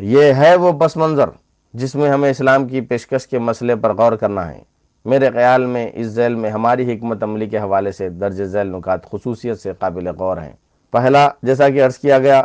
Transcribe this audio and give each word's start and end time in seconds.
یہ 0.00 0.32
ہے 0.32 0.56
وہ 0.56 0.72
پس 0.72 0.96
منظر 0.96 1.28
جس 1.74 1.94
میں 1.94 2.08
ہمیں 2.10 2.30
اسلام 2.30 2.68
کی 2.68 2.80
پیشکش 2.80 3.26
کے 3.26 3.38
مسئلے 3.38 3.76
پر 3.76 3.92
غور 3.92 4.12
کرنا 4.12 4.54
ہے۔ 4.54 4.62
میرے 5.04 5.30
خیال 5.30 5.66
میں 5.66 5.90
اس 5.94 6.06
ذیل 6.06 6.34
میں 6.34 6.50
ہماری 6.50 6.94
حکمت 6.94 7.22
عملی 7.22 7.46
کے 7.46 7.58
حوالے 7.58 7.92
سے 7.92 8.08
درج 8.08 8.44
ذیل 8.44 8.66
نکات 8.66 9.10
خصوصیت 9.10 9.60
سے 9.60 9.72
قابل 9.78 10.08
غور 10.08 10.36
ہیں۔ 10.36 10.52
پہلا، 10.90 11.28
جیسا 11.42 11.68
کہ 11.68 11.84
عرض 11.84 11.98
کیا 11.98 12.18
گیا، 12.18 12.42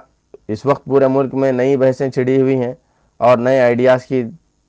اس 0.47 0.65
وقت 0.65 0.86
پورے 0.86 1.07
ملک 1.07 1.33
میں 1.33 1.52
نئی 1.52 1.78
بحثیں 1.78 2.10
چھڑی 2.10 2.41
ہوئی 2.41 2.55
ہیں 2.55 2.73
اور 3.18 3.38
نئے 3.38 3.60
آئیڈیاز 3.60 4.06
کی 4.06 4.24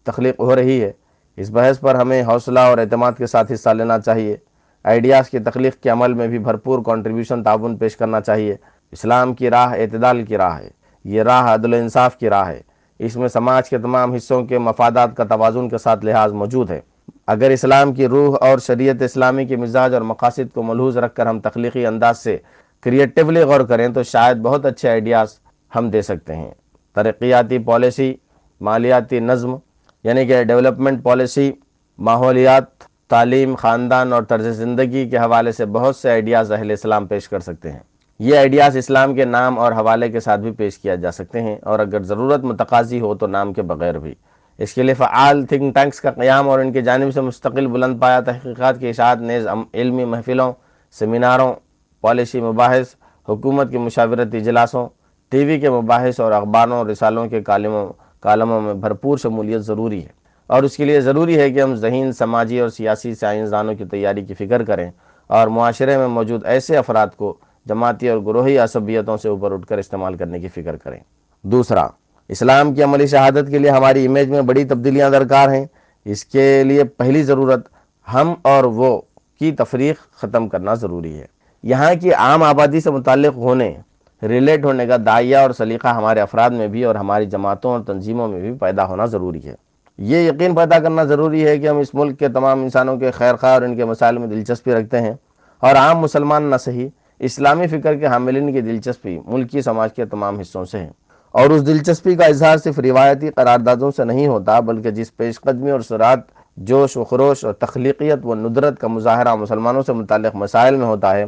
تخلیق 0.05 0.41
ہو 0.41 0.57
رہی 0.57 0.85
ہے۔ 0.85 0.93
اس 1.37 1.51
بحث 1.51 1.81
پر 1.81 1.95
ہمیں 1.95 2.23
حوصلہ 2.23 2.61
اور 2.61 2.79
اعتماد 2.79 3.13
کے 3.19 3.27
ساتھ 3.27 3.53
حصہ 3.53 3.69
لینا 3.69 3.99
چاہیے۔ 3.99 4.37
آئیڈیاز 4.85 5.31
کی 5.31 5.39
تخلیق 5.39 5.75
کے 5.75 5.91
عمل 5.91 6.15
میں 6.15 6.29
بھی 6.29 6.39
بھرپور 6.39 6.79
کنٹریبیوشن 6.85 7.43
تعاون 7.43 7.77
پیش 7.77 7.97
کرنا 7.97 8.21
چاہیے۔ 8.21 8.57
اسلام 8.93 9.35
کی 9.35 9.51
راہ 9.51 9.73
اعتدال 9.73 10.25
کی 10.25 10.37
راہ 10.37 10.59
ہے۔ 10.59 10.69
یہ 11.05 11.23
راہ 11.23 11.55
عدل 11.55 11.75
و 11.75 11.77
انصاف 11.77 12.17
کی 12.17 12.29
راہ 12.29 12.49
ہے۔ 12.49 12.76
اس 12.99 13.17
میں 13.17 13.29
سماج 13.29 13.71
کے 13.71 13.79
تمام 13.79 14.15
حصوں 14.15 14.45
کے 14.45 14.59
مفادات 14.59 15.17
کا 15.17 15.25
توازن 15.25 15.69
کے 15.69 15.79
ساتھ 15.79 16.05
لحاظ 16.05 16.33
موجود 16.33 16.71
ہے۔ 16.71 16.81
اگر 17.27 17.51
اسلام 17.51 17.93
کی 17.95 18.07
روح 18.07 18.37
اور 18.41 18.59
شریعت 18.59 19.03
اسلامی 19.03 19.47
کے 19.47 19.57
مزاج 19.57 19.95
اور 19.95 20.03
مقاصد 20.03 20.55
کو 20.55 20.63
ملحوظ 20.63 20.97
رکھ 20.97 21.15
کر 21.15 21.27
ہم 21.27 21.41
تخلیقی 21.41 21.87
انداز 21.87 22.19
سے 22.19 22.37
کریٹیولی 22.81 23.43
غور 23.43 23.61
کریں 23.61 23.89
تو 23.89 24.03
شاید 24.03 24.37
بہت 24.37 24.67
اچھے 24.67 24.89
آئیڈیاز 24.89 25.39
ہم 25.77 25.91
دے 25.91 26.03
سکتے 26.03 26.37
ہیں۔ 26.37 26.51
ترقیاتی 26.95 27.59
پالیسی 27.59 28.15
مالیاتی 28.61 29.21
نظم 29.21 29.57
یعنی 30.05 30.27
کہ 30.27 30.43
ڈیولپمنٹ 30.45 31.03
پالیسی 31.03 31.53
ماحولیات، 31.99 32.65
تعلیم، 33.09 33.55
خاندان 33.55 34.13
اور 34.13 34.23
طرز 34.23 34.47
زندگی 34.47 35.11
کے 35.11 35.17
حوالے 35.17 35.53
سے 35.53 35.67
بہت 35.67 35.97
سے 35.97 36.11
آئیڈیاز 36.11 36.53
اہل 36.53 36.71
اسلام 36.71 37.07
پیش 37.07 37.29
کر 37.29 37.41
سکتے 37.41 37.73
ہیں۔ 37.73 37.81
یہ 38.19 38.39
آئیڈیاز 38.39 38.77
اسلام 38.77 39.15
کے 39.15 39.25
نام 39.25 39.59
اور 39.59 39.73
حوالے 39.73 40.09
کے 40.09 40.21
ساتھ 40.21 40.41
بھی 40.41 40.51
پیش 40.51 40.79
کیا 40.79 40.95
جا 40.95 41.13
سکتے 41.13 41.41
ہیں 41.41 41.57
اور 41.63 41.79
اگر 41.79 42.03
ضرورت 42.03 42.45
متقاضی 42.45 43.01
ہو 43.01 43.15
تو 43.15 43.27
نام 43.27 43.53
کے 43.53 43.63
بغیر 43.63 43.99
بھی۔ 43.99 44.15
اس 44.59 44.75
کے 44.75 44.83
لیے 44.83 44.95
فعال 44.95 45.47
تھنک 45.47 45.75
ٹینکس 45.75 46.01
کا 46.01 46.11
قیام 46.11 46.49
اور 46.49 46.59
ان 46.59 46.73
کی 46.73 46.83
جانب 46.83 47.15
سے 47.15 47.21
مستقل 47.21 47.67
بلند 47.67 48.01
پایا 48.01 48.21
تحقیقات 48.21 48.81
کی 48.81 48.89
اشاعت، 48.89 49.19
نیز 49.19 49.47
علمی 49.75 50.05
محفلوں، 50.05 50.53
سیمیناروں، 50.99 51.55
پالیسی 52.01 52.41
مباحث، 52.41 52.87
حکومت 53.29 53.71
کے 53.71 53.79
مشاورتی 53.79 54.39
اجلاسوں، 54.39 54.89
ٹی 55.29 55.45
وی 55.45 55.61
کے 55.61 55.71
مباحث 55.71 56.21
اور 56.21 56.33
اخباروں 56.33 56.77
اور 56.77 56.87
رسالوں 56.87 57.29
کے 57.29 57.43
کالموں 57.43 57.93
کالموں 58.21 58.61
میں 58.61 58.75
بھرپور 58.75 59.19
شمولیت 59.19 59.61
ضروری 59.61 60.03
ہے۔ 60.03 60.09
اور 60.47 60.63
اس 60.63 60.77
کے 60.77 60.85
لیے 60.85 61.01
ضروری 61.01 61.39
ہے 61.39 61.51
کہ 61.51 61.63
ہم 61.63 61.75
ذہین، 61.75 62.13
سماجی 62.13 62.61
اور 62.61 62.69
سیاسی 62.69 63.15
سائنسدانوں 63.15 63.75
کی 63.75 63.85
تیاری 63.85 64.25
کی 64.25 64.35
فکر 64.35 64.65
کریں 64.65 64.91
اور 65.27 65.49
معاشرے 65.49 65.97
میں 65.97 66.09
موجود 66.09 66.45
ایسے 66.45 66.77
افراد 66.77 67.07
کو 67.17 67.37
جماعتی 67.67 68.09
اور 68.09 68.19
گروہی 68.19 68.59
عصبیتوں 68.59 69.17
سے 69.17 69.29
اوپر 69.29 69.53
اٹھ 69.53 69.67
کر 69.67 69.79
استعمال 69.79 70.15
کرنے 70.15 70.41
کی 70.41 70.49
فکر 70.49 70.77
کریں۔ 70.77 70.99
دوسرا، 71.43 71.87
اسلام 72.29 72.75
کی 72.75 72.83
عملی 72.83 73.07
شہادت 73.07 73.51
کے 73.51 73.59
لیے 73.59 73.71
ہماری 73.71 74.07
امیج 74.07 74.31
میں 74.31 74.43
بڑی 74.43 74.65
تبدیلیاں 74.65 75.11
درکار 75.11 75.49
ہیں۔ 75.49 75.65
اس 76.05 76.25
کے 76.25 76.65
لیے 76.65 76.85
پہلی 76.85 77.23
ضرورت 77.23 77.69
ہم 78.15 78.35
اور 78.43 78.65
وہ 78.65 79.01
کی 79.39 79.53
تفریق 79.53 79.97
ختم 80.13 80.49
کرنا 80.49 80.75
ضروری 80.75 81.21
ہے۔ 81.21 81.27
یہاں 81.63 81.93
کی 82.01 82.13
عام 82.13 82.43
آبادی 82.43 82.81
سے 82.81 82.91
متعلق 82.91 83.37
ہونے 83.37 83.75
ریلیٹ 84.23 84.65
ہونے 84.65 84.87
کا 84.87 84.97
دائیہ 85.07 85.37
اور 85.37 85.51
سلیقہ 85.51 85.89
ہمارے 85.89 86.21
افراد 86.21 86.51
میں 86.51 86.69
بھی 86.69 86.85
اور 86.85 86.95
ہماری 86.95 87.27
جماعتوں 87.27 87.73
اور 87.73 87.81
تنظیموں 87.81 88.29
میں 88.29 88.41
بھی 88.41 88.53
پیدا 88.53 88.87
ہونا 88.87 89.07
ضروری 89.07 89.41
ہے۔ 89.45 89.55
یہ 89.99 90.17
یقین 90.17 90.55
پیدا 90.55 90.79
کرنا 90.79 91.05
ضروری 91.05 91.47
ہے 91.47 91.59
کہ 91.59 91.69
ہم 91.69 91.79
اس 91.79 91.95
ملک 91.95 92.19
کے 92.19 92.29
تمام 92.29 92.61
انسانوں 92.61 92.97
کے 92.97 93.11
خیر 93.11 93.37
خواہ 93.37 93.53
اور 93.53 93.63
ان 93.63 93.77
کے 93.77 93.85
مسائل 93.85 94.19
میں 94.19 94.27
دلچسپی 94.27 94.73
رکھتے 94.73 95.01
ہیں۔ 95.01 95.15
اور 95.61 95.75
عام 95.75 95.99
مسلمان 95.99 96.43
نہ 96.43 96.57
صحیح 96.57 96.89
اسلامی 97.19 97.67
فکر 97.67 97.95
کے 97.95 98.07
حاملین 98.07 98.53
کی 98.53 98.61
دلچسپی 98.61 99.19
ملکی 99.27 99.63
سماج 99.63 99.95
کے 99.95 100.05
تمام 100.05 100.39
حصوں 100.39 100.65
سے 100.65 100.79
ہے۔ 100.79 100.91
اور 101.33 101.51
اس 101.51 101.67
دلچسپی 101.67 102.15
کا 102.15 102.25
اظہار 102.25 102.57
صرف 102.57 102.79
روایتی 102.79 103.31
قراردادوں 103.31 103.91
سے 103.97 104.05
نہیں 104.05 104.27
ہوتا، 104.27 104.61
بلکہ 104.61 104.91
جس 104.91 105.17
پیش 105.17 105.41
قدمی 105.41 105.71
اور 105.71 105.81
سرات 105.81 106.19
جوش 106.57 106.97
و 106.97 107.05
خروش 107.05 107.45
اور 107.45 107.53
تخلیقیت 107.53 108.27
و 108.27 108.35
ندرت 108.35 108.79
کا 108.79 108.89
مظاہرہ 108.89 109.35
مسلمانوں 109.35 109.83
سے 109.83 109.93
متعلق 109.93 110.37
مسائل 110.37 110.77
میں 110.77 110.87
ہوتا 110.87 111.17
ہے، 111.17 111.25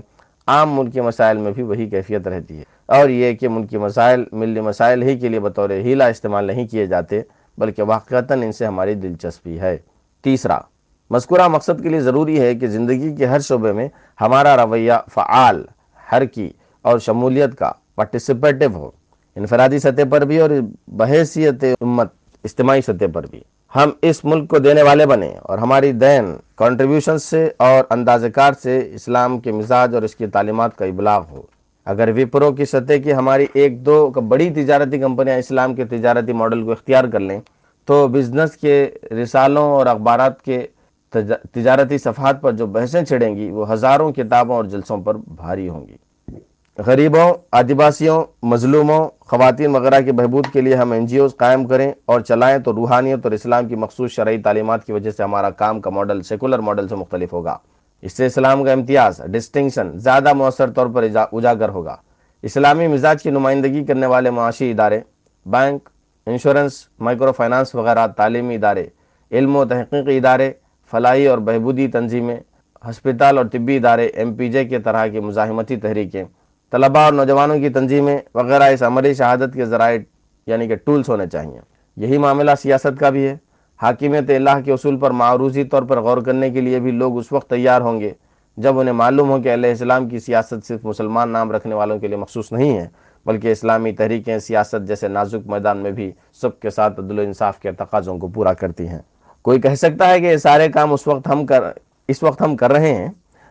عام 0.46 0.78
ملکی 0.78 1.00
مسائل 1.00 1.38
میں 1.38 1.52
بھی 1.52 1.62
وہی 1.62 1.88
کیفیت 1.88 2.28
رہتی 2.28 2.58
ہے۔ 2.58 2.64
اور 2.86 3.08
یہ 3.08 3.32
کہ 3.32 3.48
ملکی 3.48 3.78
مسائل، 3.78 4.24
ملی 4.32 4.60
مسائل 4.60 5.02
ہی 5.02 5.18
کے 5.18 5.28
لیے 5.28 5.40
بطور 5.40 5.70
ہیلا 5.70 6.06
استعمال 6.06 6.44
نہیں 6.44 6.66
کیے 6.66 6.86
جاتے، 6.86 7.20
بلکہ 7.58 7.82
واقعتاً 7.82 8.42
ان 8.42 8.52
سے 8.52 8.66
ہماری 8.66 8.94
دلچسپی 8.94 9.60
ہے۔ 9.60 9.76
تیسرا، 10.24 10.58
مذکورہ 11.10 11.48
مقصد 11.48 11.82
کے 11.82 11.88
لیے 11.88 12.00
ضروری 12.00 12.40
ہے 12.40 12.54
کہ 12.54 12.66
زندگی 12.66 13.16
کے 13.16 13.26
ہر 13.26 13.38
شعبے 13.38 13.72
میں 13.72 13.88
ہمارا 14.20 14.56
رویہ 14.56 14.92
فعال 15.14 15.64
ہر 16.12 16.24
کی 16.24 16.48
اور 16.82 16.98
شمولیت 16.98 17.54
کا 17.58 17.72
پارٹیسپیٹو 17.94 18.74
ہو 18.74 18.90
انفرادی 19.36 19.78
سطح 19.78 20.08
پر 20.10 20.24
بھی 20.24 20.38
اور 20.38 20.50
بحیثیت 20.88 21.64
امت، 21.80 22.08
اجتماعی 22.44 22.80
سطح 22.80 23.04
پر 23.12 23.26
بھی۔ 23.26 23.40
ہم 23.74 23.90
اس 24.02 24.24
ملک 24.24 24.48
کو 24.48 24.58
دینے 24.58 24.82
والے 24.82 25.06
بنے 25.06 25.34
اور 25.42 25.58
ہماری 25.58 25.92
دین 25.92 26.34
کنٹریبیوشن 26.56 27.18
سے 27.18 27.48
اور 27.58 27.84
انداز 27.90 28.24
کار 28.34 28.52
سے 28.62 28.78
اسلام 28.94 29.38
کے 29.38 29.52
مزاج 29.52 29.94
اور 29.94 30.02
اس 30.02 30.14
کی 30.14 30.26
تعلیمات 30.26 30.76
کا 30.76 30.84
ابلاغ 30.84 31.24
ہو۔ 31.30 31.42
اگر 31.86 32.12
وپرو 32.16 32.52
کی 32.52 32.64
سطح 32.64 32.92
کی 33.04 33.12
ہماری 33.12 33.46
ایک 33.54 33.86
دو 33.86 34.08
بڑی 34.10 34.50
تجارتی 34.50 34.98
کمپنیاں 34.98 35.36
اسلام 35.36 35.74
کے 35.74 35.84
تجارتی 35.84 36.32
ماڈل 36.32 36.62
کو 36.64 36.72
اختیار 36.72 37.04
کر 37.04 37.20
لیں، 37.20 37.40
تو 37.88 38.08
بزنس 38.08 38.56
کے 38.56 38.90
رسالوں 39.22 39.62
اور 39.62 39.86
اخبارات 39.86 40.42
کے 40.42 40.66
تجارتی 41.12 41.98
صفحات 41.98 42.40
پر 42.42 42.52
جو 42.52 42.66
بحثیں 42.66 43.04
چھڑیں 43.04 43.36
گی، 43.36 43.50
وہ 43.50 43.72
ہزاروں 43.72 44.12
کتابوں 44.12 44.56
اور 44.56 44.64
جلسوں 44.64 44.96
پر 45.02 45.14
بھاری 45.14 45.68
ہوں 45.68 45.86
گی۔ 45.88 45.96
غریبوں 46.78 47.34
آدیواسیوں 47.52 48.24
مظلوموں، 48.42 49.08
خواتین 49.20 49.74
وغیرہ 49.76 50.00
کی 50.00 50.12
بہبود 50.12 50.46
کے 50.52 50.60
لیے 50.60 50.74
ہم 50.74 50.92
این 50.92 51.06
جی 51.06 51.18
اوز 51.18 51.36
قائم 51.36 51.64
کریں 51.64 51.92
اور 52.04 52.20
چلائیں 52.20 52.58
تو 52.58 52.72
روحانیت 52.72 53.18
اور 53.24 53.32
اسلام 53.32 53.68
کی 53.68 53.74
مخصوص 53.74 54.10
شرعی 54.10 54.38
تعلیمات 54.42 54.84
کی 54.84 54.92
وجہ 54.92 55.10
سے 55.10 55.22
ہمارا 55.22 55.50
کام 55.50 55.80
کا 55.80 55.90
ماڈل 55.90 56.22
سیکولر 56.22 56.58
ماڈل 56.58 56.88
سے 56.88 56.94
مختلف 56.94 57.32
ہوگا۔ 57.32 57.56
اس 58.02 58.12
سے 58.12 58.26
اسلام 58.26 58.64
کا 58.64 58.72
امتیاز 58.72 59.20
ڈسٹنکشن 59.26 59.90
زیادہ 59.98 60.32
مؤثر 60.32 60.70
طور 60.70 60.86
پر 60.86 61.02
اجاگر 61.32 61.68
ہوگا۔ 61.68 61.96
اسلامی 62.42 62.86
مزاج 62.86 63.22
کی 63.22 63.30
نمائندگی 63.30 63.84
کرنے 63.84 64.06
والے 64.06 64.30
معاشی 64.30 64.70
ادارے، 64.70 65.00
بینک، 65.46 65.88
انشورنس 66.26 66.72
مائکرو 67.00 67.32
فائنانس 67.32 67.74
وغیرہ، 67.74 68.06
تعلیمی 68.06 68.54
ادارے، 68.54 68.86
علم 69.30 69.56
و 69.56 69.64
تحقیقی 69.64 70.16
ادارے 70.16 70.52
فلاحی 70.90 71.26
اور 71.26 71.38
بہبودی 71.38 71.88
تنظیمیں، 71.88 72.36
ہسپتال 72.90 73.38
اور 73.38 73.46
طبی 73.46 73.76
ادارے، 73.76 74.06
ایم 74.06 74.34
پی 74.34 74.48
جے 74.48 74.64
کے 74.64 74.78
طرح 74.78 75.06
کی 75.06 75.20
مزاحمتی 75.20 75.76
تحریکیں، 75.76 76.24
طلباء 76.70 77.04
اور 77.04 77.12
نوجوانوں 77.12 77.58
کی 77.58 77.68
تنظیمیں 77.68 78.18
وغیرہ 78.34 78.62
اس 78.62 78.82
عملی 78.82 79.14
شہادت 79.14 79.54
کے 79.54 79.64
ذرائع 79.64 79.98
یعنی 80.46 80.68
کہ 80.68 80.76
ٹولز 80.76 81.08
ہونے 81.08 81.26
چاہیے 81.26 81.60
یہی 81.96 82.18
معاملہ 82.18 82.50
سیاست 82.62 82.98
کا 83.00 83.10
بھی 83.10 83.26
ہے۔ 83.26 83.36
حاکمیت 83.82 84.30
اللہ 84.30 84.60
کے 84.64 84.72
اصول 84.72 84.96
پر 84.96 85.10
معروضی 85.10 85.64
طور 85.64 85.82
پر 85.82 86.00
غور 86.00 86.18
کرنے 86.18 86.50
کے 86.50 86.60
لیے 86.60 86.80
بھی 86.80 86.90
لوگ 86.90 87.18
اس 87.18 87.32
وقت 87.32 87.50
تیار 87.50 87.80
ہوں 87.80 88.00
گے، 88.00 88.10
جب 88.56 88.78
انہیں 88.78 88.94
معلوم 88.94 89.30
ہو 89.30 89.40
کہ 89.42 89.54
علیہ 89.54 89.70
السلام 89.70 90.08
کی 90.08 90.18
سیاست 90.18 90.66
صرف 90.68 90.84
مسلمان 90.84 91.28
نام 91.28 91.52
رکھنے 91.52 91.74
والوں 91.74 91.98
کے 91.98 92.08
لیے 92.08 92.16
مخصوص 92.16 92.52
نہیں 92.52 92.78
ہے، 92.78 92.88
بلکہ 93.26 93.52
اسلامی 93.52 93.92
تحریکیں 93.92 94.38
سیاست 94.38 94.88
جیسے 94.88 95.08
نازک 95.08 95.46
میدان 95.46 95.78
میں 95.78 95.90
بھی 95.90 96.12
سب 96.32 96.60
کے 96.60 96.70
ساتھ 96.70 97.00
عدل 97.00 97.18
و 97.18 97.22
انصاف 97.22 97.58
کے 97.58 97.72
تقاضوں 97.72 98.18
کو 98.18 98.28
پورا 98.28 98.52
کرتی 98.52 98.88
ہیں۔ 98.88 99.02
کوئی 99.48 99.60
کہہ 99.60 99.74
سکتا 99.74 100.08
ہے 100.10 100.20
کہ 100.20 100.24
یہ 100.26 100.36
سارے 100.36 100.68
کام 100.68 100.92
اس 100.92 101.06
وقت 101.06 101.28
ہم 101.28 101.44
کر 101.46 101.62
اس 102.08 102.22
وقت 102.22 102.42
ہم 102.42 102.56
کر 102.56 102.72
رہے 102.72 102.92
ہیں، 102.94 103.08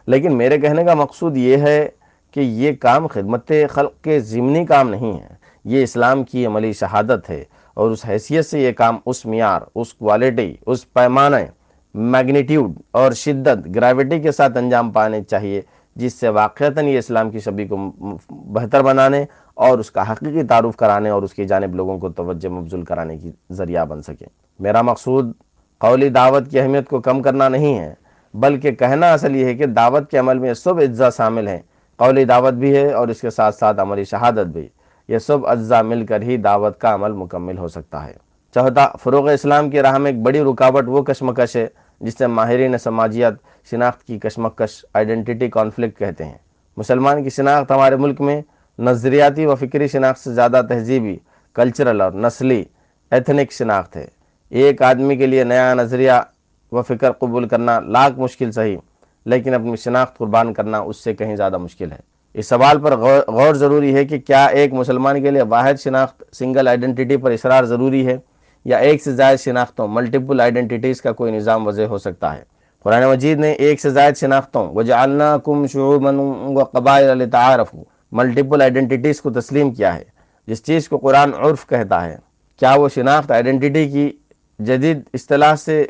لیکن 0.08 0.38
میرے 0.38 0.58
کہنے 0.58 0.84
کا 0.84 0.94
مقصود 0.94 1.38
یہ 1.38 1.58
ہے 1.58 1.88
کہ 2.32 2.40
یہ 2.40 2.74
کام 2.80 3.08
خدمت 3.08 3.52
خلق 3.70 4.04
کے 4.04 4.20
ضمنی 4.20 4.66
کام 4.66 4.90
نہیں 4.90 5.14
ہے۔ 5.14 5.36
یہ 5.66 5.84
اسلام 5.84 6.24
کی 6.24 6.46
عملی 6.46 6.72
شہادت 6.74 7.30
ہے 7.30 7.44
اور 7.74 7.92
اس 7.92 8.06
حیثیت 8.10 8.46
سے 8.46 8.62
یہ 8.62 8.72
کام 8.72 8.98
اس 9.06 9.26
معیار، 9.26 9.62
اس 9.76 9.94
کوالٹی 9.94 10.54
اس 10.66 10.94
پیمانے 10.94 11.46
میگنیٹیوڈ 11.96 12.78
اور 12.92 13.12
شدت 13.12 13.66
گریوٹی 13.76 14.20
کے 14.22 14.32
ساتھ 14.32 14.58
انجام 14.58 14.92
پانے 14.92 15.24
چاہیے، 15.24 15.62
جس 15.96 16.14
سے 16.14 16.30
واقعتاً 16.30 16.88
یہ 16.88 16.98
اسلام 16.98 17.32
کی 17.32 17.40
شبی 17.40 17.68
کو 17.68 17.78
بہتر 18.30 18.84
بنانے 18.84 19.26
اور 19.54 19.80
اس 19.80 19.92
کا 19.92 20.12
حقیقی 20.12 20.44
تعارف 20.44 20.76
کرانے 20.78 21.10
اور 21.10 21.24
اس 21.24 21.34
کی 21.34 21.46
جانب 21.46 21.76
لوگوں 21.76 21.98
کو 22.00 22.10
توجہ 22.12 22.50
مبزول 22.50 22.86
کرانے 22.86 23.18
کی 23.18 23.32
ذریعہ 23.52 23.86
بن 23.86 24.02
سکے۔ 24.02 24.26
میرا 24.60 24.82
مقصود 24.82 25.34
قولی 25.80 26.10
دعوت 26.10 26.52
کی 26.52 26.60
اہمیت 26.60 26.90
کو 26.90 27.00
کم 27.00 27.22
کرنا 27.22 27.50
نہیں 27.50 27.80
ہے، 27.80 27.94
بلکہ 28.34 28.72
کہنا 28.72 29.14
اصل 29.14 29.36
یہ 29.36 29.46
ہے 29.46 29.54
کہ 29.56 29.66
دعوت 29.66 30.12
کے 30.12 30.18
عمل 30.18 30.38
میں 30.38 30.54
سب 30.54 30.78
اجزاء 30.78 31.10
شامل 31.18 31.48
ہیں۔ 31.48 31.60
قولی 31.96 32.26
دعوت 32.26 32.54
بھی 32.54 32.76
ہے 32.78 32.94
اور 32.94 33.08
اس 33.08 33.22
کے 33.22 33.30
ساتھ 33.30 33.56
ساتھ 33.56 33.80
عملی 33.80 34.04
شہادت 34.04 34.48
بھی۔ 34.48 34.68
یہ 35.08 35.18
سب 35.18 35.48
اجزاء 35.48 35.82
مل 35.82 36.06
کر 36.06 36.22
ہی 36.22 36.38
دعوت 36.38 36.80
کا 36.82 36.94
عمل 36.94 37.12
مکمل 37.12 37.58
ہو 37.58 37.68
سکتا 37.68 38.06
ہے۔ 38.06 38.14
چوتھا 38.54 38.92
فروغ 39.04 39.30
اسلام 39.30 39.70
کی 39.70 39.82
راہ 39.82 39.98
میں 39.98 40.12
ایک 40.12 40.22
بڑی 40.22 40.42
رکاوٹ 40.42 40.84
وہ 40.88 41.02
کشمکش 41.02 41.56
ہے 41.56 41.68
جس 42.02 42.18
سے 42.18 42.28
ماہرین 42.28 42.78
سماجیت 42.78 43.34
شناخت 43.72 44.04
کی 44.04 44.20
کشمکش 44.20 44.86
آئیڈنٹیٹی 44.94 45.50
کانفلکٹ 45.50 46.00
کہتے 46.00 46.24
ہیں۔ 46.24 46.38
مسلمان 46.78 47.24
کی 47.24 47.30
شناخت 47.30 47.72
ہمارے 47.72 47.96
ملک 47.96 48.22
میں 48.22 48.42
نظریاتی 48.80 49.46
و 49.46 49.56
فکری 49.56 49.88
شناخت 49.88 50.20
سے 50.20 50.34
زیادہ 50.34 50.62
تہذیبی 50.70 51.18
کلچرل 51.54 52.02
اور 52.02 52.12
نسلی 52.12 52.64
ایتھنک 53.12 53.52
شناخت 53.52 53.98
ہے۔ 53.98 54.17
ایک 54.52 54.82
آدمی 54.82 55.16
کے 55.18 55.28
لیے 55.28 55.44
نیا 55.44 55.74
نظریہ 55.74 56.12
و 56.72 56.82
فکر 56.82 57.12
قبول 57.12 57.48
کرنا 57.48 57.80
لاکھ 57.80 58.20
مشکل 58.20 58.52
صحیح، 58.52 58.78
لیکن 59.26 59.54
اپنی 59.54 59.76
شناخت 59.76 60.18
قربان 60.18 60.54
کرنا 60.54 60.78
اس 60.80 61.04
سے 61.04 61.14
کہیں 61.14 61.36
زیادہ 61.36 61.58
مشکل 61.58 61.92
ہے۔ 61.92 62.00
اس 62.36 62.48
سوال 62.48 62.80
پر 62.82 62.96
غور 62.98 63.54
ضروری 63.54 63.94
ہے 63.96 64.06
کہ 64.06 64.18
کیا 64.20 64.46
ایک 64.46 64.74
مسلمان 64.74 65.22
کے 65.24 65.32
لیے 65.32 65.42
واحد 65.50 65.80
شناخت 65.84 66.24
سنگل 66.36 66.68
آئیڈنٹی 66.68 67.18
پر 67.18 67.32
اصرار 67.32 67.64
ضروری 67.64 68.06
ہے 68.08 68.18
یا 68.66 68.78
ایک 68.78 69.04
سے 69.04 69.12
زائد 69.16 69.40
شناختوں 69.40 69.88
ملٹیپل 69.88 70.42
آئیڈنٹیٹیز 70.42 71.02
کا 71.02 71.12
کوئی 71.12 71.32
نظام 71.32 71.68
وضع 71.68 71.84
ہو 71.84 71.98
سکتا 71.98 72.36
ہے۔ 72.36 72.44
قرآن 72.86 73.04
مجید 73.04 73.40
نے 73.40 73.52
ایک 73.52 73.82
سے 73.82 73.90
زائد 73.90 74.18
شناختوں 74.18 74.68
وجعلناکم 74.76 75.66
شعوبا 75.68 76.12
و 76.12 76.64
قبائل 76.64 77.18
لتعارفوا 77.18 77.84
ملٹیپل 78.12 78.62
آئیڈنٹیٹیز 78.62 79.22
کو 79.22 79.30
تسلیم 79.32 79.72
کیا 79.72 79.96
ہے۔ 79.96 80.04
جس 80.48 80.64
چیز 80.64 80.88
کو 80.90 80.98
قرآن 80.98 81.34
عرف 81.40 81.66
کہتا 81.68 82.04
ہے، 82.06 82.16
کیا 82.62 82.74
وہ 82.74 82.90
شناخت 82.90 83.32
آئیڈنٹیٹی 83.32 83.88
کی 83.90 84.10
جدید 84.60 85.00
اصطلاح 85.14 85.56
سے 85.56 85.86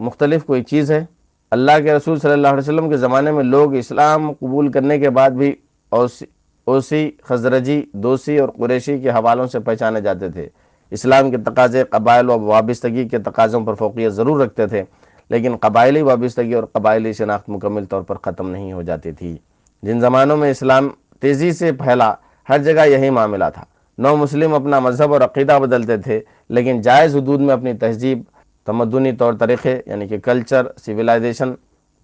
مختلف 0.00 0.44
کوئی 0.44 0.62
چیز 0.62 0.90
ہے؟ 0.90 1.04
اللہ 1.50 1.72
کے 1.84 1.94
رسول 1.94 2.18
صلی 2.18 2.32
اللہ 2.32 2.48
علیہ 2.48 2.58
وسلم 2.58 2.90
کے 2.90 2.96
زمانے 2.96 3.30
میں 3.30 3.44
لوگ 3.44 3.74
اسلام 3.74 4.32
قبول 4.32 4.70
کرنے 4.72 4.98
کے 4.98 5.10
بعد 5.10 5.30
بھی 5.30 5.56
اوسی 5.90 6.24
اوسی، 6.64 7.10
خزرجی، 7.22 7.82
دوسی 7.92 8.38
اور 8.38 8.48
قریشی 8.48 8.98
کے 8.98 9.10
حوالوں 9.10 9.46
سے 9.46 9.60
پہچانے 9.60 10.00
جاتے 10.00 10.28
تھے۔ 10.28 10.48
اسلام 10.90 11.30
کے 11.30 11.36
تقاضے 11.36 11.84
قبائل 11.84 12.30
و 12.30 12.40
وابستگی 12.40 13.08
کے 13.08 13.18
تقاضوں 13.18 13.66
پر 13.66 13.74
فوقیت 13.74 14.12
ضرور 14.12 14.40
رکھتے 14.40 14.66
تھے، 14.66 14.82
لیکن 15.30 15.56
قبائلی 15.60 16.02
وابستگی 16.02 16.54
اور 16.54 16.64
قبائلی 16.64 17.12
شناخت 17.12 17.48
مکمل 17.48 17.84
طور 17.84 18.02
پر 18.02 18.16
ختم 18.22 18.50
نہیں 18.50 18.72
ہو 18.72 18.82
جاتی 18.82 19.12
تھی۔ 19.12 19.36
جن 19.82 20.00
زمانوں 20.00 20.36
میں 20.36 20.50
اسلام 20.50 20.88
تیزی 21.20 21.52
سے 21.52 21.72
پھیلا، 21.72 22.14
ہر 22.48 22.58
جگہ 22.58 22.86
یہی 22.86 23.10
معاملہ 23.10 23.44
تھا۔ 23.54 23.64
نو 23.98 24.16
مسلم 24.16 24.54
اپنا 24.54 24.78
مذہب 24.78 25.12
اور 25.12 25.20
عقیدہ 25.20 25.58
بدلتے 25.62 25.96
تھے، 25.96 26.20
لیکن 26.48 26.80
جائز 26.80 27.16
حدود 27.16 27.40
میں 27.40 27.54
اپنی 27.54 27.72
تہذیب، 27.72 28.22
تمدنی 28.66 29.12
طور 29.12 29.34
طریقے 29.40 29.80
یعنی 29.86 30.08
کہ 30.08 30.18
کلچر 30.18 30.66
سویلائزیشن 30.86 31.52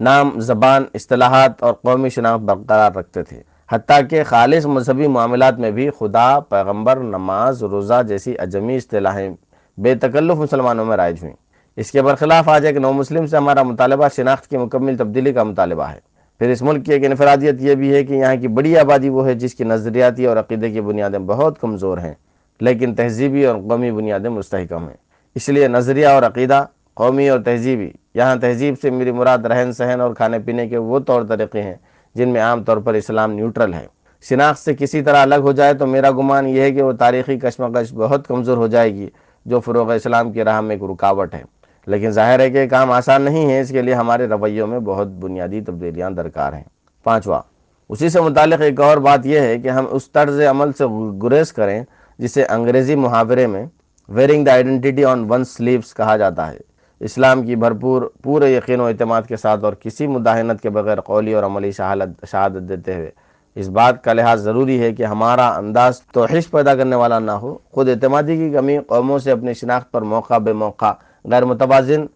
نام، 0.00 0.40
زبان، 0.40 0.84
اصطلاحات 0.94 1.62
اور 1.62 1.74
قومی 1.74 2.08
شناخت 2.08 2.40
برقرار 2.40 2.92
رکھتے 2.92 3.22
تھے۔ 3.22 3.42
حتیٰ 3.72 4.00
کہ 4.10 4.24
خالص 4.24 4.66
مذہبی 4.66 5.06
معاملات 5.06 5.58
میں 5.58 5.70
بھی 5.70 5.90
خدا، 5.90 6.40
پیغمبر، 6.40 6.96
نماز، 6.96 7.62
روزہ 7.62 8.02
جیسی 8.08 8.34
اجمی 8.38 8.76
اصطلاحیں 8.76 9.30
بے 9.78 9.94
تکلف 9.94 10.36
مسلمانوں 10.36 10.84
میں 10.84 10.96
رائج 10.96 11.16
ہوئیں۔ 11.22 11.36
اس 11.76 11.90
کے 11.90 12.02
برخلاف 12.02 12.48
آج 12.48 12.66
ایک 12.66 12.76
نو 12.76 12.92
مسلم 12.92 13.26
سے 13.26 13.36
ہمارا 13.36 13.62
مطالبہ 13.62 14.08
شناخت 14.16 14.46
کی 14.46 14.56
مکمل 14.56 14.96
تبدیلی 14.96 15.32
کا 15.32 15.42
مطالبہ 15.42 15.82
ہے۔ 15.82 16.17
پھر 16.40 16.50
اس 16.50 16.62
ملک 16.62 16.84
کی 16.86 16.92
ایک 16.92 17.04
انفرادیت 17.04 17.60
یہ 17.60 17.74
بھی 17.74 17.94
ہے 17.94 18.04
کہ 18.04 18.12
یہاں 18.12 18.34
کی 18.40 18.48
بڑی 18.48 18.76
آبادی 18.78 19.08
وہ 19.08 19.26
ہے 19.26 19.34
جس 19.34 19.54
کی 19.54 19.64
نظریاتی 19.64 20.26
اور 20.26 20.36
عقیدے 20.36 20.70
کی 20.70 20.80
بنیادیں 20.80 21.18
بہت 21.18 21.58
کمزور 21.60 21.98
ہیں، 21.98 22.14
لیکن 22.60 22.94
تہذیبی 22.94 23.44
اور 23.46 23.56
قومی 23.68 23.90
بنیادیں 23.90 24.30
مستحکم 24.30 24.88
ہیں۔ 24.88 24.96
اس 25.36 25.48
لیے 25.48 25.68
نظریہ 25.68 26.06
اور 26.06 26.22
عقیدہ، 26.22 26.64
قومی 26.94 27.28
اور 27.28 27.40
تہذیبی، 27.40 27.90
یہاں 28.14 28.36
تہذیب 28.36 28.74
سے 28.82 28.90
میری 28.90 29.12
مراد 29.12 29.38
رہن 29.38 29.72
سہن 29.72 30.00
اور 30.00 30.14
کھانے 30.14 30.38
پینے 30.38 30.68
کے 30.68 30.76
وہ 30.76 30.98
طور 30.98 31.22
طریقے 31.22 31.62
ہیں 31.62 31.74
جن 32.14 32.28
میں 32.28 32.40
عام 32.40 32.64
طور 32.64 32.76
پر 32.76 32.94
اسلام 32.94 33.32
نیوٹرل 33.32 33.74
ہے۔ 33.74 33.86
شناخت 34.24 34.64
سے 34.64 34.74
کسی 34.74 35.02
طرح 35.02 35.22
الگ 35.22 35.42
ہو 35.42 35.52
جائے 35.52 35.74
تو 35.74 35.86
میرا 35.86 36.10
گمان 36.10 36.48
یہ 36.48 36.60
ہے 36.60 36.70
کہ 36.72 36.82
وہ 36.82 36.92
تاریخی 36.92 37.38
کشمکش 37.38 37.92
بہت 37.94 38.26
کمزور 38.26 38.56
ہو 38.56 38.66
جائے 38.66 38.94
گی، 38.94 39.08
جو 39.46 39.60
فروغ 39.60 39.92
اسلام 39.92 40.32
کی 40.32 40.44
راہ 40.44 40.60
میں 40.60 40.76
ایک 40.76 40.90
رکاوٹ 40.90 41.34
ہے۔ 41.34 41.42
لیکن 41.88 42.10
ظاہر 42.10 42.40
ہے 42.40 42.50
کہ 42.50 42.66
کام 42.68 42.90
آسان 42.90 43.22
نہیں 43.22 43.50
ہے، 43.50 43.60
اس 43.60 43.68
کے 43.68 43.82
لیے 43.82 43.94
ہمارے 43.94 44.26
رویوں 44.26 44.66
میں 44.66 44.78
بہت 44.78 45.08
بنیادی 45.08 45.60
تبدیلیاں 45.60 46.10
درکار 46.10 46.52
ہیں۔ 46.52 46.64
پانچواں، 47.04 47.40
اسی 47.88 48.08
سے 48.08 48.20
متعلق 48.20 48.60
ایک 48.60 48.80
اور 48.80 48.96
بات 48.96 49.26
یہ 49.26 49.40
ہے 49.40 49.58
کہ 49.58 49.68
ہم 49.68 49.84
اس 49.90 50.10
طرز 50.10 50.40
عمل 50.40 50.72
سے 50.72 50.84
گریز 51.22 51.52
کریں 51.52 51.82
جسے 52.18 52.44
انگریزی 52.44 52.94
محاورے 52.94 53.46
میں 53.46 53.66
wearing 54.08 54.44
the 54.44 54.52
identity 54.52 55.04
on 55.04 55.24
one 55.30 55.44
sleeves 55.44 55.94
کہا 55.94 56.16
جاتا 56.16 56.50
ہے۔ 56.50 56.58
اسلام 57.00 57.42
کی 57.42 57.56
بھرپور، 57.56 58.02
پورے 58.22 58.50
یقین 58.52 58.80
و 58.80 58.84
اعتماد 58.84 59.22
کے 59.22 59.36
ساتھ 59.36 59.64
اور 59.64 59.72
کسی 59.72 60.06
مداحنت 60.06 60.60
کے 60.60 60.70
بغیر 60.70 61.00
قولی 61.00 61.34
اور 61.34 61.42
عملی 61.42 61.70
شہادت 61.72 62.68
دیتے 62.68 62.94
ہوئے۔ 62.94 63.10
اس 63.56 63.68
بات 63.68 64.02
کا 64.04 64.12
لحاظ 64.12 64.42
ضروری 64.42 64.80
ہے 64.80 64.92
کہ 64.92 65.02
ہمارا 65.02 65.48
انداز 65.48 66.00
توحش 66.02 66.50
پیدا 66.50 66.74
کرنے 66.74 66.96
والا 66.96 67.18
نہ 67.18 67.30
ہو۔ 67.30 67.56
خود 67.70 67.88
اعتمادی 67.88 68.36
کی 68.36 68.50
کمی 68.50 68.78
قوموں 68.78 69.18
سے 69.18 69.30
اپنی 69.30 69.54
شناخت 69.54 69.90
پر 69.92 70.02
موقع 70.02 70.38
بے 70.38 70.52
موقع 70.52 70.92
غیر 71.30 71.44
متوازن 71.44 72.06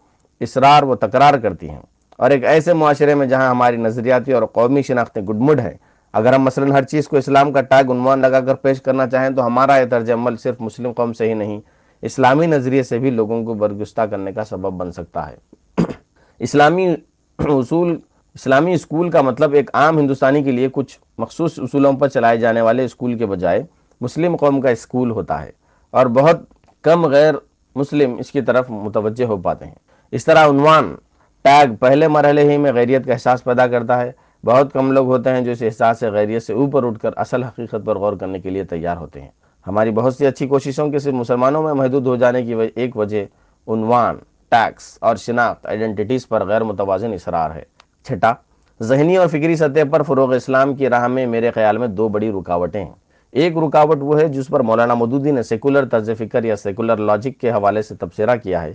اصرار 0.41 0.83
و 0.83 0.95
تکرار 0.95 1.33
کرتی 1.33 1.69
ہیں۔ 1.69 1.81
اور 2.17 2.31
ایک 2.31 2.45
ایسے 2.45 2.73
معاشرے 2.73 3.15
میں 3.15 3.27
جہاں 3.27 3.49
ہماری 3.49 3.77
نظریاتی 3.77 4.33
اور 4.33 4.43
قومی 4.43 4.81
شناختیں 4.81 5.21
گڈ 5.21 5.35
مڈ 5.35 5.59
ہیں 5.59 5.77
اگر 6.13 6.33
ہم 6.33 6.41
مثلا 6.41 6.75
ہر 6.75 6.83
چیز 6.83 7.07
کو 7.07 7.17
اسلام 7.17 7.51
کا 7.51 7.61
ٹیگ 7.61 7.91
عنوان 7.91 8.19
لگا 8.19 8.39
کر 8.39 8.55
پیش 8.55 8.81
کرنا 8.81 9.07
چاہیں 9.07 9.29
تو 9.29 9.45
ہمارا 9.45 9.77
یہ 9.77 9.85
طرز 9.91 10.11
عمل 10.11 10.37
صرف 10.37 10.55
مسلم 10.59 10.91
قوم 10.91 11.13
سے 11.13 11.29
ہی 11.29 11.33
نہیں، 11.33 11.61
اسلامی 12.01 12.45
نظریے 12.45 12.83
سے 12.83 12.99
بھی 12.99 13.09
لوگوں 13.09 13.45
کو 13.45 13.53
برگستہ 13.53 14.01
کرنے 14.01 14.31
کا 14.31 14.43
سبب 14.43 14.73
بن 14.73 14.91
سکتا 14.91 15.29
ہے۔ 15.29 15.35
اسلامی 16.39 16.95
اصول، 17.39 17.99
اسلامی 18.33 18.73
اسکول 18.73 19.09
کا 19.09 19.21
مطلب 19.21 19.53
ایک 19.53 19.69
عام 19.73 19.99
ہندوستانی 19.99 20.43
کے 20.43 20.51
لیے 20.51 20.67
کچھ 20.71 20.99
مخصوص 21.17 21.59
اصولوں 21.59 21.93
پر 21.93 22.07
چلائے 22.07 22.37
جانے 22.37 22.61
والے 22.61 22.85
اسکول 22.85 23.17
کے 23.17 23.25
بجائے 23.25 23.63
مسلم 24.01 24.35
قوم 24.35 24.61
کا 24.61 24.69
اسکول 24.69 25.11
ہوتا 25.11 25.45
ہے۔ 25.45 25.51
اور 25.91 26.05
بہت 26.05 26.39
کم 26.81 27.05
غیر 27.05 27.33
مسلم 27.75 28.15
اس 28.19 28.31
کی 28.31 28.41
طرف 28.41 28.69
متوجہ 28.69 29.25
ہو 29.25 29.37
پاتے 29.37 29.65
ہیں۔ 29.65 29.75
اس 30.11 30.25
طرح 30.25 30.49
عنوان 30.49 30.95
ٹیگ 31.41 31.75
پہلے 31.75 32.07
مرحلے 32.07 32.51
ہی 32.51 32.57
میں 32.57 32.71
غیریت 32.73 33.05
کا 33.05 33.13
احساس 33.13 33.43
پیدا 33.43 33.67
کرتا 33.67 34.01
ہے۔ 34.01 34.11
بہت 34.45 34.73
کم 34.73 34.91
لوگ 34.91 35.07
ہوتے 35.07 35.29
ہیں 35.29 35.41
جو 35.41 35.51
اس 35.51 35.61
احساس 35.61 35.99
سے 35.99 36.09
غیریت 36.09 36.43
سے 36.43 36.53
اوپر 36.53 36.83
اٹھ 36.83 36.99
کر 36.99 37.09
اصل 37.15 37.43
حقیقت 37.43 37.85
پر 37.85 37.97
غور 37.97 38.13
کرنے 38.13 38.39
کے 38.39 38.49
لیے 38.49 38.63
تیار 38.63 38.97
ہوتے 38.97 39.21
ہیں۔ 39.21 39.29
ہماری 39.67 39.91
بہت 39.91 40.15
سی 40.15 40.25
اچھی 40.25 40.47
کوششوں 40.47 40.89
کے 40.89 40.99
صرف 40.99 41.13
مسلمانوں 41.13 41.63
میں 41.63 41.73
محدود 41.73 42.07
ہو 42.07 42.15
جانے 42.15 42.43
کی 42.43 42.53
ایک 42.75 42.97
وجہ 42.97 43.25
عنوان 43.67 44.15
ٹیکس 44.49 44.97
اور 45.01 45.15
شناخت 45.15 45.65
آئیڈنٹیٹیز 45.65 46.27
پر 46.27 46.45
غیر 46.45 46.63
متوازن 46.63 47.13
اصرار 47.13 47.51
ہے۔ 47.51 47.63
چھٹا 48.03 48.33
ذہنی 48.81 49.17
اور 49.17 49.27
فکری 49.27 49.55
سطح 49.55 49.89
پر 49.91 50.01
فروغ 50.01 50.33
اسلام 50.33 50.75
کی 50.75 50.89
راہ 50.89 51.07
میں 51.07 51.25
میرے 51.25 51.51
خیال 51.51 51.77
میں 51.77 51.87
دو 51.87 52.09
بڑی 52.09 52.31
رکاوٹیں 52.31 52.85
ہیں۔ 52.85 53.02
ایک 53.33 53.57
رکاوٹ 53.57 53.97
وہ 54.01 54.21
ہے 54.21 54.27
جس 54.27 54.47
پر 54.47 54.59
مولانا 54.59 54.93
مدودی 54.93 55.31
نے 55.31 55.43
سیکولر 55.43 55.85
طرز 55.85 56.09
فکر 56.17 56.43
یا 56.43 56.55
سیکولر 56.55 56.97
لاجک 56.97 57.41
کے 57.41 57.51
حوالے 57.51 57.81
سے 57.81 57.95
تبصرہ 57.95 58.35
کیا 58.35 58.63
ہے۔ 58.63 58.73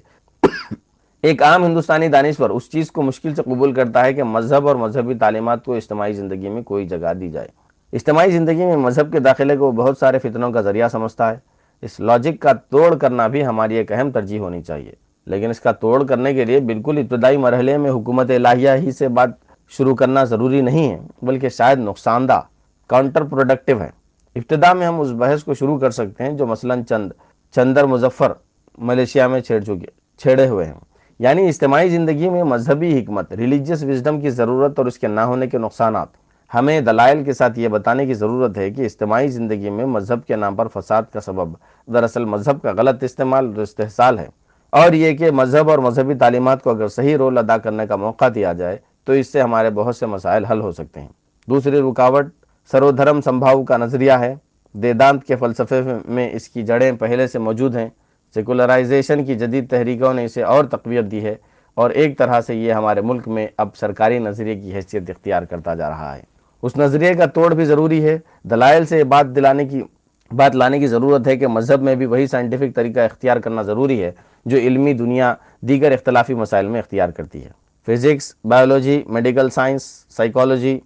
ایک 1.22 1.42
عام 1.42 1.64
ہندوستانی 1.64 2.08
دانشور 2.08 2.50
اس 2.50 2.70
چیز 2.70 2.90
کو 2.90 3.02
مشکل 3.02 3.34
سے 3.34 3.42
قبول 3.42 3.72
کرتا 3.72 4.04
ہے 4.04 4.14
کہ 4.14 4.22
مذہب 4.22 4.68
اور 4.68 4.76
مذہبی 4.76 5.14
تعلیمات 5.14 5.64
کو 5.64 5.74
اجتماعی 5.74 6.12
زندگی 6.12 6.48
میں 6.48 6.62
کوئی 6.62 6.88
جگہ 6.88 7.14
دی 7.14 7.30
جائے۔ 7.30 7.48
اجتماعی 7.92 8.30
زندگی 8.30 8.66
میں 8.66 8.76
مذہب 8.76 9.12
کے 9.12 9.20
داخلے 9.20 9.56
کو 9.56 9.72
بہت 9.72 9.98
سارے 9.98 10.18
فتنوں 10.18 10.52
کا 10.52 10.60
ذریعہ 10.60 10.88
سمجھتا 10.88 11.30
ہے۔ 11.30 11.36
اس 11.82 12.00
لاجک 12.00 12.40
کا 12.40 12.52
توڑ 12.52 12.94
کرنا 12.94 13.26
بھی 13.26 13.46
ہماری 13.46 13.76
ایک 13.76 13.92
اہم 13.92 14.10
ترجیح 14.10 14.40
ہونی 14.40 14.62
چاہیے۔ 14.62 14.92
لیکن 15.26 15.50
اس 15.50 15.60
کا 15.60 15.72
توڑ 15.72 16.06
کرنے 16.06 16.34
کے 16.34 16.44
لیے 16.44 16.60
بالکل 16.60 16.98
ابتدائی 16.98 17.36
مرحلے 17.36 17.76
میں 17.76 17.90
حکومت 17.90 18.30
الہیہ 18.30 18.70
ہی 18.70 18.92
سے 18.92 19.08
بات 19.08 19.28
شروع 19.68 19.94
کرنا 19.94 20.24
ضروری 20.24 20.60
نہیں 20.60 20.90
ہے، 20.90 20.98
بلکہ 21.22 21.48
شاید 21.48 21.78
نقصان 21.78 22.28
دہ 22.28 22.40
کاؤنٹر 22.86 23.24
پروڈکٹیو 23.24 23.80
ہے۔ 23.80 23.97
ابتدا 24.38 24.72
میں 24.72 24.86
ہم 24.86 25.00
اس 25.00 25.08
بحث 25.10 25.44
کو 25.44 25.54
شروع 25.54 25.78
کر 25.78 25.90
سکتے 25.90 26.24
ہیں 26.24 26.32
جو 26.32 26.46
مثلا 26.46 26.74
چند، 26.88 27.12
چندر 27.54 27.84
مظفر 27.84 28.32
ملیشیا 28.78 29.26
میں 29.26 29.40
چھیڑ 29.40 29.60
چکے، 29.60 29.86
چھیڑے 30.18 30.48
ہوئے 30.48 30.66
ہیں۔ 30.66 30.74
یعنی 31.18 31.48
اجتماعی 31.48 31.88
زندگی 31.88 32.30
میں 32.30 32.44
مذہبی 32.44 33.00
حکمت 33.00 33.32
ریلیجیس 33.32 33.84
وزڈم 33.84 34.20
کی 34.20 34.30
ضرورت 34.30 34.78
اور 34.78 34.86
اس 34.86 34.98
کے 34.98 35.08
نہ 35.08 35.20
ہونے 35.20 35.46
کے 35.46 35.58
نقصانات۔ 35.58 36.08
ہمیں 36.54 36.80
دلائل 36.80 37.24
کے 37.24 37.32
ساتھ 37.32 37.58
یہ 37.58 37.68
بتانے 37.68 38.06
کی 38.06 38.14
ضرورت 38.14 38.58
ہے 38.58 38.70
کہ 38.70 38.82
اجتماعی 38.82 39.28
زندگی 39.28 39.70
میں 39.70 39.86
مذہب 39.86 40.24
کے 40.24 40.36
نام 40.36 40.56
پر 40.56 40.68
فساد 40.68 41.02
کا 41.12 41.20
سبب، 41.20 41.48
دراصل 41.86 42.24
مذہب 42.24 42.62
کا 42.62 42.72
غلط 42.76 43.04
استعمال 43.04 43.46
اور 43.46 43.62
استحصال 43.62 44.18
ہے۔ 44.18 44.28
اور 44.70 44.92
یہ 44.92 45.16
کہ 45.16 45.30
مذہب 45.30 45.70
اور 45.70 45.78
مذہبی 45.78 46.14
تعلیمات 46.14 46.62
کو 46.62 46.70
اگر 46.70 46.88
صحیح 46.88 47.16
رول 47.16 47.38
ادا 47.38 47.58
کرنے 47.58 47.86
کا 47.86 47.96
موقع 47.96 48.24
دیا 48.34 48.52
جائے، 48.52 48.76
تو 49.04 49.12
اس 49.12 49.32
سے 49.32 49.42
ہمارے 49.42 49.70
بہت 49.70 49.96
سے 49.96 50.06
مسائل 50.06 50.44
حل 50.44 50.60
ہو 50.60 50.72
سکتے 50.72 51.00
ہیں۔ 51.00 51.08
دوسری 51.48 51.80
رکاوٹ 51.80 52.26
سرو 52.72 52.90
دھرم 52.90 53.20
سمبھاؤ 53.20 53.64
کا 53.64 53.76
نظریہ 53.76 54.12
ہے۔ 54.12 54.34
دیدانت 54.72 55.24
کے 55.24 55.36
فلسفے 55.36 55.82
میں 56.08 56.30
اس 56.32 56.48
کی 56.48 56.62
جڑیں 56.62 56.92
پہلے 56.92 57.26
سے 57.26 57.38
موجود 57.38 57.76
ہیں۔ 57.76 57.88
سیکولرائزیشن 58.34 59.24
کی 59.24 59.34
جدید 59.34 59.70
تحریکوں 59.70 60.14
نے 60.14 60.24
اسے 60.24 60.42
اور 60.42 60.64
تقویت 60.64 61.10
دی 61.10 61.24
ہے 61.24 61.34
اور 61.74 61.90
ایک 61.90 62.18
طرح 62.18 62.40
سے 62.40 62.54
یہ 62.54 62.72
ہمارے 62.72 63.00
ملک 63.00 63.28
میں 63.28 63.46
اب 63.56 63.68
سرکاری 63.76 64.18
نظریے 64.18 64.54
کی 64.54 64.74
حیثیت 64.74 65.10
اختیار 65.10 65.42
کرتا 65.42 65.74
جا 65.74 65.90
رہا 65.90 66.16
ہے۔ 66.16 66.22
اس 66.62 66.76
نظریے 66.76 67.14
کا 67.14 67.26
توڑ 67.26 67.54
بھی 67.54 67.64
ضروری 67.64 68.04
ہے۔ 68.04 68.18
دلائل 68.42 68.84
سے 68.84 69.04
بات 69.04 69.26
دلانے 69.36 69.64
کی، 69.64 69.82
بات 70.30 70.56
لانے 70.56 70.78
کی 70.78 70.86
ضرورت 70.86 71.26
ہے 71.26 71.36
کہ 71.36 71.46
مذہب 71.46 71.82
میں 71.82 71.94
بھی 71.94 72.06
وہی 72.06 72.26
سائنٹیفک 72.26 72.74
طریقہ 72.74 73.00
اختیار 73.00 73.36
کرنا 73.36 73.62
ضروری 73.62 74.02
ہے 74.02 74.12
جو 74.46 74.56
علمی 74.56 74.92
دنیا 74.92 75.34
دیگر 75.60 75.92
اختلافی 75.92 76.34
مسائل 76.34 76.66
میں 76.66 76.80
اختیار 76.80 77.08
کرتی 77.08 77.44
ہے۔ 77.44 77.50
Physics 77.86 78.34
biology 78.44 79.02
medical 79.06 79.50
science 79.50 79.82
psychology 80.16 80.80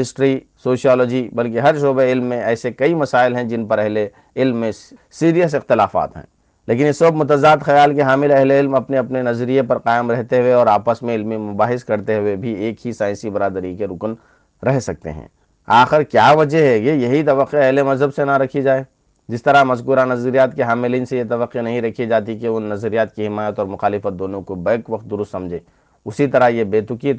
history 0.00 0.40
sociology 0.64 1.28
بلکہ 1.32 1.60
ہر 1.60 1.78
شعبہ 1.78 2.02
علم 2.02 2.24
میں 2.24 2.42
ایسے 2.42 2.72
کئی 2.72 2.94
مسائل 2.94 3.36
ہیں 3.36 3.44
جن 3.44 3.66
پر 3.66 3.78
اہل 3.78 3.98
علم 4.36 4.56
میں 4.56 4.72
سیریس 5.10 5.54
اختلافات 5.54 6.16
ہیں۔ 6.16 6.24
لیکن 6.66 6.86
اس 6.86 7.02
وقت 7.02 7.12
متضاد 7.12 7.56
خیال 7.60 7.94
کے 7.94 8.02
حامل 8.02 8.32
اہل 8.32 8.50
علم 8.50 8.74
اپنے 8.74 8.98
اپنے 8.98 9.22
نظریے 9.22 9.62
پر 9.62 9.78
قائم 9.78 10.10
رہتے 10.10 10.40
ہوئے 10.40 10.52
اور 10.52 10.66
آپس 10.66 11.02
میں 11.02 11.14
علمی 11.14 11.36
مباحث 11.36 11.84
کرتے 11.84 12.18
ہوئے 12.18 12.36
بھی 12.36 12.52
ایک 12.52 12.86
ہی 12.86 12.92
سائنسی 12.92 13.30
برادری 13.30 13.76
کے 13.76 13.86
رکن 13.86 14.14
رہ 14.62 14.80
سکتے 14.80 15.12
ہیں۔ 15.12 15.28
آخر 15.66 16.02
کیا 16.02 16.32
وجہ 16.32 16.58
ہے؟ 16.58 16.80
کہ 16.80 16.84
یہی 16.84 17.22
توقع 17.22 17.56
اہل 17.56 17.82
مذہب 17.82 18.14
سے 18.14 18.24
نہ 18.24 18.30
رکھی 18.30 18.62
جائے۔ 18.62 18.84
جس 19.28 19.42
طرح 19.42 19.64
مذکورہ 19.64 20.00
نظریات 20.00 20.56
کے 20.56 20.62
حاملین 20.62 21.04
سے 21.04 21.18
یہ 21.18 21.24
توقع 21.28 21.58
نہیں 21.58 21.82
رکھی 21.82 22.06
جاتی 22.06 22.38
کہ 22.38 22.46
ان 22.46 22.62
نظریات 22.62 23.16
کی 23.16 23.26
حمایت 23.26 23.58
اور 23.58 23.66
مخالفت 23.66 24.18
دونوں 24.18 24.42
کو 24.42 24.54
بیک 24.54 24.90
وقت 24.90 25.10
درست 25.10 25.30
سمجھے، 25.30 25.58
اسی 26.04 26.26
طرح 26.26 26.48
یہ 26.48 26.64
بیتکی 26.64 27.12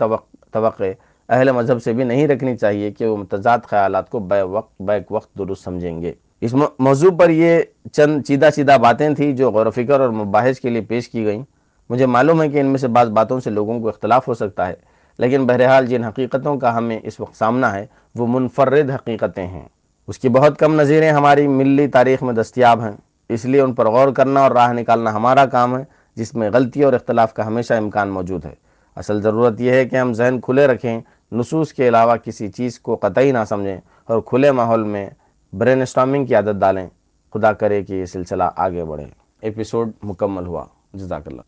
توقع 0.51 0.83
اہل 1.29 1.51
مذہب 1.51 1.81
سے 1.83 1.93
بھی 1.93 2.03
نہیں 2.03 2.27
رکھنی 2.27 2.55
چاہیے 2.57 2.91
کہ 2.91 3.05
وہ 3.05 3.17
متضاد 3.17 3.59
خیالات 3.63 4.09
کو 4.09 4.19
بے 4.19 4.41
وقت 4.41 4.81
بیک 4.81 5.11
وقت 5.11 5.33
درست 5.39 5.63
سمجھیں 5.63 6.01
گے۔ 6.01 6.13
اس 6.41 6.53
موضوع 6.79 7.11
پر 7.11 7.29
یہ 7.29 7.61
چند 7.93 8.21
چیدہ 8.23 8.49
چیدہ 8.55 8.77
باتیں 8.81 9.09
تھیں 9.09 9.31
جو 9.31 9.51
غور 9.51 9.65
و 9.65 9.71
فکر 9.71 9.99
اور 9.99 10.09
مباحث 10.09 10.59
کے 10.59 10.69
لیے 10.69 10.81
پیش 10.81 11.09
کی 11.09 11.25
گئیں۔ 11.25 11.43
مجھے 11.89 12.05
معلوم 12.05 12.41
ہے 12.41 12.49
کہ 12.49 12.59
ان 12.59 12.65
میں 12.65 12.77
سے 12.77 12.87
بعض 12.87 13.09
باتوں 13.09 13.39
سے 13.39 13.49
لوگوں 13.49 13.79
کو 13.79 13.89
اختلاف 13.89 14.27
ہو 14.27 14.33
سکتا 14.33 14.67
ہے، 14.67 14.73
لیکن 15.19 15.45
بہرحال 15.47 15.85
جن 15.85 16.03
حقیقتوں 16.03 16.55
کا 16.59 16.77
ہمیں 16.77 16.99
اس 17.03 17.19
وقت 17.19 17.35
سامنا 17.35 17.73
ہے، 17.75 17.85
وہ 18.15 18.27
منفرد 18.29 18.89
حقیقتیں 18.89 19.45
ہیں۔ 19.47 19.67
اس 20.07 20.19
کی 20.19 20.29
بہت 20.29 20.59
کم 20.59 20.79
نظیریں 20.81 21.09
ہماری 21.11 21.47
ملی 21.47 21.87
تاریخ 21.87 22.23
میں 22.23 22.33
دستیاب 22.33 22.81
ہیں، 22.81 22.91
اس 23.29 23.45
لیے 23.45 23.61
ان 23.61 23.73
پر 23.73 23.87
غور 23.87 24.11
کرنا 24.11 24.41
اور 24.41 24.51
راہ 24.51 24.73
نکالنا 24.73 25.13
ہمارا 25.13 25.45
کام 25.45 25.77
ہے، 25.77 25.83
جس 26.17 26.33
میں 26.35 26.49
غلطی 26.53 26.83
اور 26.83 26.93
اختلاف 26.93 27.33
کا 27.33 27.47
ہمیشہ 27.47 27.73
امکان 27.73 28.09
موجود 28.09 28.45
ہے۔ 28.45 28.53
اصل 28.97 29.21
ضرورت 29.21 29.61
یہ 29.61 29.71
ہے 29.71 29.85
کہ 29.85 29.95
ہم 29.95 30.13
ذہن 30.13 30.39
کھلے 30.41 30.67
رکھیں 30.67 30.99
نصوص 31.31 31.73
کے 31.73 31.87
علاوہ 31.87 32.15
کسی 32.15 32.47
چیز 32.47 32.79
کو 32.79 32.95
قطعی 32.95 33.31
نہ 33.31 33.37
سمجھیں 33.49 33.77
اور 34.05 34.21
کھلے 34.25 34.51
ماحول 34.51 34.83
میں 34.83 35.09
برین 35.53 35.81
اسٹامنگ 35.81 36.25
کی 36.25 36.35
عادت 36.35 36.59
ڈالیں، 36.59 36.87
خدا 37.33 37.53
کرے 37.53 37.83
کہ 37.83 37.93
یہ 37.93 38.05
سلسلہ 38.05 38.43
آگے 38.55 38.85
بڑھے۔ 38.85 39.05
ایپیسوڈ 39.41 39.91
مکمل 40.03 40.47
ہوا۔ 40.47 40.65
جزاک 40.93 41.27
اللہ۔ 41.27 41.41